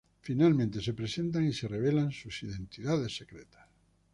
[0.23, 3.67] Finalmente se presentan y se revelan sus identidades secretas.